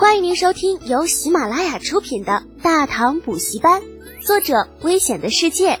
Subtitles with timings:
[0.00, 3.82] 欢迎您收听由喜马拉雅出品的《大唐补习班》，
[4.26, 5.78] 作者：危险的世界，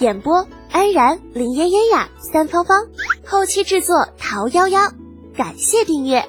[0.00, 2.88] 演播：安然、林嫣嫣呀、三芳芳，
[3.24, 4.92] 后期制作：桃夭夭。
[5.36, 6.28] 感谢订阅。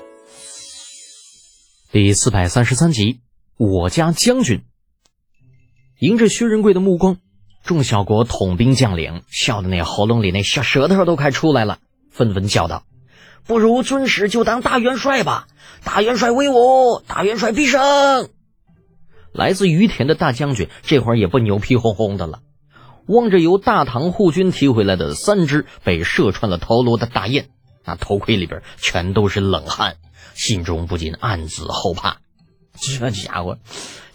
[1.91, 3.21] 第四百三十三集，
[3.57, 4.61] 我家将军。
[5.99, 7.17] 迎着薛仁贵的目光，
[7.63, 11.79] 众小国统兵将领笑得那喉咙里那小舌头都快出来了，
[12.11, 12.83] 纷纷叫道。
[13.45, 15.47] 不如尊师就当大元帅吧！
[15.83, 18.29] 大元帅威武，大元帅必胜！
[19.33, 22.39] 来自于田的大将军这会儿也不牛皮哄哄的了，
[23.07, 27.49] 望着由大唐护军提回来的三只被射穿了头颅的大雁，
[27.83, 29.95] 那头盔里边全都是冷汗，
[30.35, 32.17] 心中不禁暗自后怕。
[32.79, 33.57] 这家伙，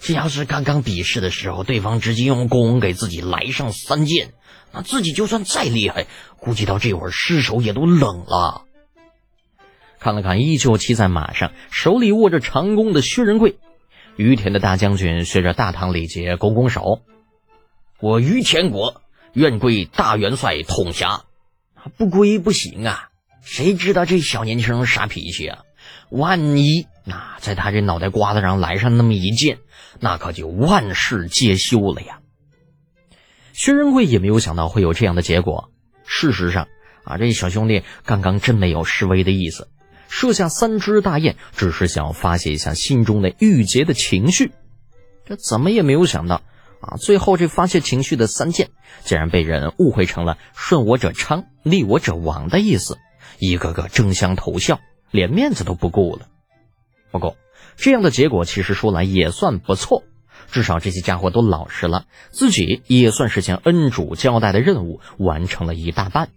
[0.00, 4.34] 这要是刚刚比试的时候，对方直接用弓给自己来上三箭，
[4.72, 6.06] 那自己就算再厉害，
[6.38, 8.65] 估计到这会儿尸首也都冷了。
[10.06, 13.58] 看了看依旧骑在马上、手里握着长弓的薛仁贵，
[14.14, 17.00] 于田的大将军学着大唐礼节拱拱手
[18.00, 21.24] ：“我于田国愿归大元帅统辖，
[21.96, 23.08] 不归不行啊！
[23.42, 25.64] 谁知道这小年轻啥脾气啊？
[26.08, 29.58] 万一那在他这脑袋瓜子上来上那么一剑，
[29.98, 32.20] 那可就万事皆休了呀！”
[33.52, 35.72] 薛仁贵也没有想到会有这样的结果。
[36.04, 36.68] 事实上
[37.02, 39.68] 啊，这小兄弟刚刚真没有示威的意思。
[40.08, 44.52] 射下三只大雁，只是想要发泄一下心中的郁结的情绪。
[45.24, 46.42] 这怎么也没有想到
[46.80, 46.96] 啊！
[46.98, 48.70] 最后这发泄情绪的三箭，
[49.04, 52.98] 竟然被人误会成了“顺我者昌，逆我者亡”的意思，
[53.38, 54.78] 一个个争相投效，
[55.10, 56.28] 连面子都不顾了。
[57.10, 57.36] 不过，
[57.76, 60.04] 这样的结果其实说来也算不错，
[60.52, 66.28] 至少这些家伙都老实了，自己也算是将恩主交代的任务完成了一大半。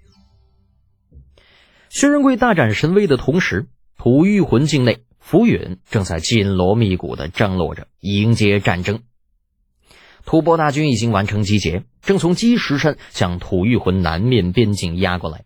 [1.90, 9.02] 薛仁贵大展神威的同时，吐玉魂境内，浮云正在紧锣密鼓的张罗着迎接战争。
[10.24, 15.46] 吐蕃大军已经完成集结，正从积石山向吐玉魂南面边境压过来。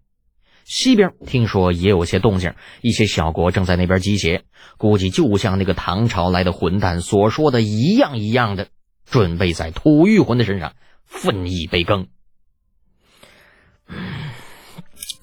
[0.65, 4.43] 西边听说也有些动静，一些小国正在那边集结，
[4.77, 8.67] 估计就像那个唐朝来的混蛋所说的一样一样的，
[9.05, 10.73] 准备在吐玉魂的身上
[11.05, 12.07] 分一杯羹。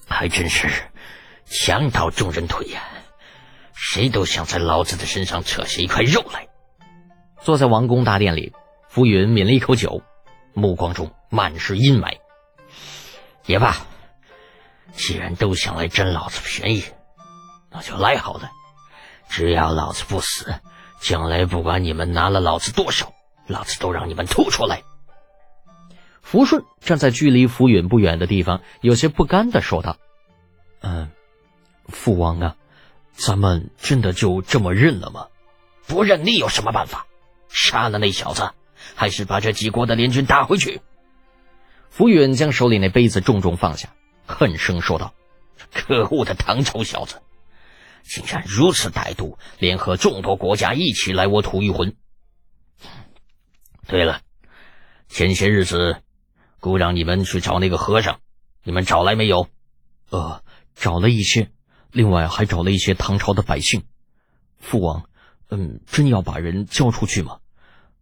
[0.07, 0.67] 还真是。
[1.51, 2.81] 墙倒众人推呀，
[3.73, 6.47] 谁都想在老子的身上扯下一块肉来。
[7.41, 8.53] 坐在王宫大殿里，
[8.87, 10.01] 浮云抿了一口酒，
[10.53, 12.19] 目光中满是阴霾。
[13.45, 13.75] 也罢，
[14.93, 16.85] 既然都想来占老子便宜，
[17.69, 18.49] 那就来好了。
[19.27, 20.55] 只要老子不死，
[21.01, 23.11] 将来不管你们拿了老子多少，
[23.47, 24.83] 老子都让你们吐出来。
[26.21, 29.97] 福顺站在距离浮云不远的地方，有些不甘的说道
[30.79, 31.11] ：“嗯。”
[31.91, 32.55] 父王啊，
[33.13, 35.27] 咱们真的就这么认了吗？
[35.87, 37.05] 不认你有什么办法？
[37.49, 38.51] 杀了那小子，
[38.95, 40.81] 还是把这几国的联军打回去？
[41.89, 43.93] 福远将手里那杯子重重放下，
[44.25, 45.13] 恨声说道
[45.73, 47.21] ：“可恶的唐朝小子，
[48.03, 51.95] 竟然如此歹毒，联合众多国家一起来我吐玉魂。
[53.87, 54.21] 对了，
[55.09, 56.01] 前些日子，
[56.61, 58.21] 姑让你们去找那个和尚，
[58.63, 59.49] 你们找来没有？
[60.09, 60.41] 呃，
[60.73, 61.51] 找了一些。”
[61.91, 63.83] 另外还找了一些唐朝的百姓，
[64.59, 65.05] 父王，
[65.49, 67.39] 嗯，真要把人交出去吗？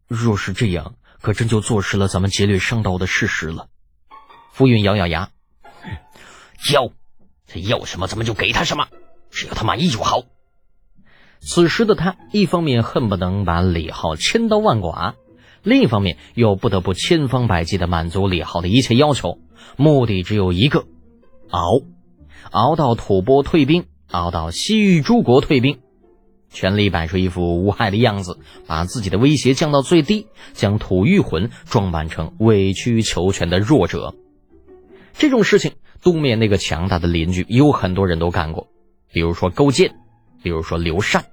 [0.07, 3.67] 若是这样，可真就坐实了咱们劫掠商道的事实了。
[4.51, 5.29] 傅云咬咬牙，
[6.63, 6.91] 交，
[7.47, 8.88] 他要什么咱们就给他什么，
[9.31, 10.23] 只要他满意就好。
[11.39, 15.16] 此时的他，一方面恨不能把李浩千刀万剐，
[15.63, 19.39] 另一方面又不得不千方百计的满足李浩的一切要求，
[19.77, 20.85] 目的只有一个：
[21.50, 21.81] 熬。
[22.51, 25.79] 熬到吐蕃退兵，熬到西域诸国退兵，
[26.50, 34.16] 全力摆出一副无害的样子，把自己的威胁降到最低，将吐玉魂装扮成委曲求全的弱者。
[35.13, 38.67] 这种事情，东面那个强大的邻居有很多人都干过，
[39.11, 39.95] 比如说勾践，
[40.41, 41.25] 比如说刘禅。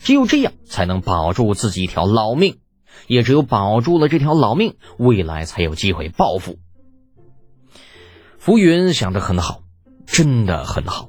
[0.00, 2.58] 只有这样，才能保住自己一条老命，
[3.06, 6.58] 也只有保住了这条老命，未来才有机会报复。
[8.38, 9.61] 浮云想得很好。
[10.06, 11.08] 真的很好，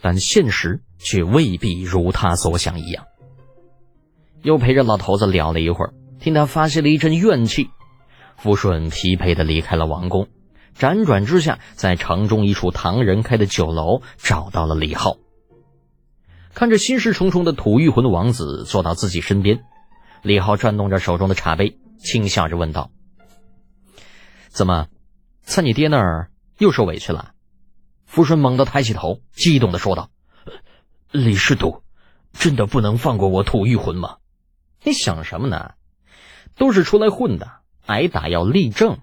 [0.00, 3.06] 但现实却未必如他所想一样。
[4.42, 7.70] 又陪着老头子聊了一会儿，听他发泄了一阵怨气，
[8.36, 10.28] 福顺疲惫的离开了王宫，
[10.76, 15.16] 辗转之下，在城中一处唐人开的酒楼找到了李浩。
[16.52, 19.64] 看着心事重重的吐玉魂王子坐到自己身边，
[20.22, 22.90] 李浩转动着手中的茶杯，轻笑着问道
[24.50, 24.86] ：“怎么，
[25.42, 27.32] 在你爹那儿又受委屈了？”
[28.14, 30.08] 福顺猛地抬起头，激动的说道
[31.10, 31.82] ：“李师徒，
[32.32, 34.18] 真的不能放过我土御魂吗？
[34.84, 35.72] 你想什么呢？
[36.54, 37.50] 都是出来混的，
[37.86, 38.98] 挨打要立正，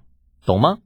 [0.45, 0.77] 懂吗？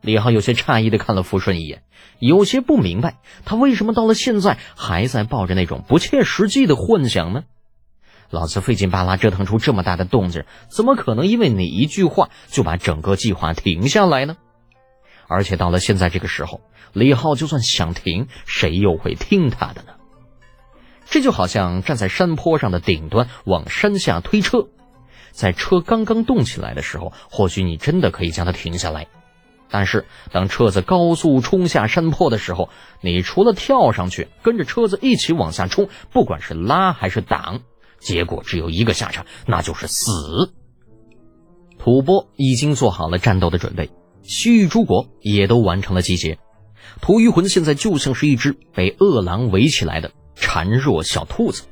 [0.00, 1.84] 李浩有些诧异的看了福顺一眼，
[2.18, 7.44] 有些不明白他为什么到了现在还在抱着那种不切实际的幻想呢？
[8.28, 14.36] 老子费劲巴拉折腾出这么大的动静，怎么可能因为你一句话就把整个计划停下来呢？
[15.28, 16.60] 而且到了现在这个时候，
[16.92, 19.92] 李浩就算想停，谁又会听他的呢？
[21.04, 24.68] 这就好像站在山坡上的顶端往山下推车，
[25.30, 29.06] 在车刚刚动起来的时候，或许你真的可以将它停下来。
[29.68, 32.70] 但是，当车子高速冲下山坡的时候，
[33.00, 37.62] 你除了跳上去跟着车子一起往下冲，不管是拉还是挡，
[37.98, 40.12] 结果只有一个下场，那就是死。
[41.78, 43.90] 吐蕃已经做好了战斗的准备，
[44.26, 46.38] 西域诸国也都完成了集结。
[47.00, 51.64] 吐玉浑现在就像是一只被饿狼围起来的孱弱小兔子，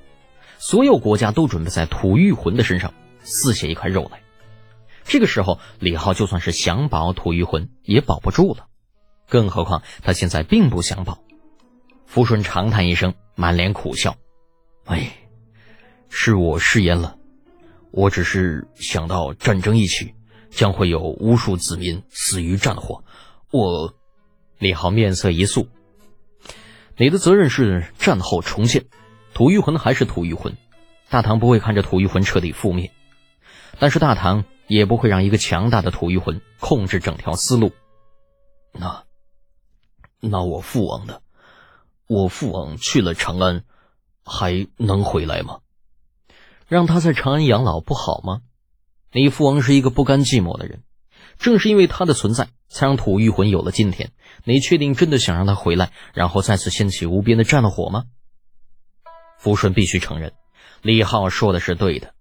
[0.59, 2.93] 所有国家都准备在吐玉浑的身上
[3.23, 4.21] 撕下一块肉来。
[5.05, 8.67] 这个时候，李浩就算是想保吐玉浑，也保不住了。
[9.29, 11.19] 更何况他现在并不想保。
[12.07, 14.17] 福顺长叹一声，满脸苦笑
[14.85, 15.13] ：“哎，
[16.09, 17.17] 是我失言了。
[17.91, 20.15] 我只是想到战争一起，
[20.55, 23.05] 将会有无数子民死于战火。
[23.51, 23.95] 我……”
[24.59, 25.69] 李浩面色一肃
[26.97, 28.87] ：“你的责任是战后重建，
[29.35, 30.57] 吐谷浑还是吐谷浑，
[31.11, 32.93] 大唐不会看着吐谷浑彻底覆灭，
[33.79, 37.73] 但是大唐。”也不会让一个强大的吐谷浑控制整条丝路。
[38.73, 39.05] 那，
[40.21, 41.21] 那我父王呢？
[42.07, 43.65] 我父王去了长安，
[44.25, 45.61] 还能回来吗？
[46.67, 48.41] 让他在长安养老不好吗？
[49.15, 50.83] 你父王是一个不甘寂寞的人，
[51.39, 54.11] 正是因为他的存在，才让吐谷浑有了今天。
[54.43, 58.07] 你确定真的想让他回来，然后再次掀起无边的战火吗？
[59.39, 60.33] 福顺必须承认，
[60.83, 62.13] 李浩说的是对的。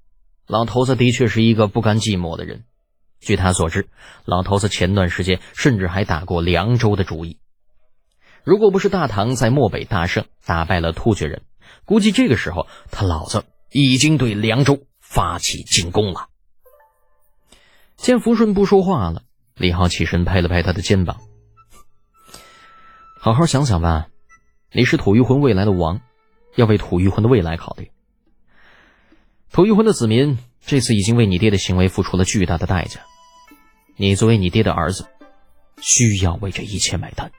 [0.46, 2.64] 老头子的确是一个不甘寂寞的人。
[3.20, 3.88] 据他所知，
[4.26, 7.40] 老头子前段时间甚至还打过凉州的主意。
[8.44, 11.42] 如果不是大唐在漠北大胜，打败了突厥人，
[11.86, 16.28] 估计这个时候他老子已经对凉州发起进攻了。
[18.04, 19.24] 见福顺不说话了，
[19.56, 21.22] 李浩起身拍了拍他的肩膀
[23.18, 24.08] ：“好好想想吧，
[24.74, 26.02] 你是吐谷浑未来的王，
[26.58, 27.92] 要为吐谷浑的未来考虑。”
[29.54, 33.00] 吐谷浑的子民这次已经为你爹的行为付出了巨大的代价，
[33.96, 35.08] 你作为你爹的儿子，
[35.80, 37.32] 需要为这一切买单。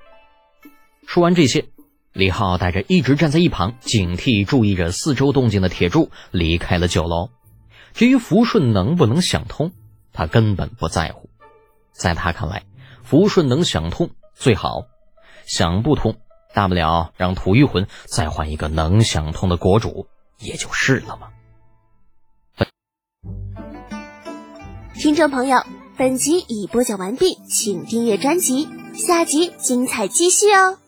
[1.06, 1.66] 说完这些，
[2.14, 7.28] 李浩带着一直站在一旁警惕、注意着四周动静的铁柱离开了酒楼。
[7.93, 9.70] 至于福顺能不能想通，
[10.14, 11.28] 他根本不在乎。
[11.93, 12.64] 在他看来，
[13.02, 14.87] 福顺能想通最好，
[15.44, 16.16] 想不通，
[16.55, 20.06] 大不了让吐谷浑再换一个能想通的国主，
[20.38, 21.28] 也就是了嘛。
[24.94, 25.62] 听众朋友，
[25.99, 30.78] 本集已播讲完毕，请订阅专辑，下集精彩继续哦。